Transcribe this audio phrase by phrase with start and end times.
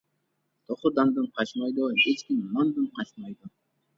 [0.69, 3.53] توخۇ داندىن قاچمايدۇ، ھېچكىم ناندىن قاچمايدۇ.